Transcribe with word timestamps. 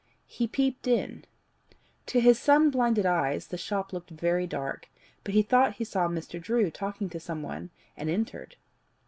He 0.25 0.47
peeped 0.47 0.87
in. 0.87 1.25
To 2.07 2.19
his 2.19 2.39
sun 2.39 2.71
blinded 2.71 3.05
eyes 3.05 3.49
the 3.49 3.55
shop 3.59 3.93
looked 3.93 4.09
very 4.09 4.47
dark, 4.47 4.89
but 5.23 5.35
he 5.35 5.43
thought 5.43 5.75
he 5.75 5.83
saw 5.83 6.07
Mr. 6.07 6.41
Drew 6.41 6.71
talking 6.71 7.07
to 7.11 7.19
some 7.19 7.43
one, 7.43 7.69
and 7.95 8.09
entered. 8.09 8.55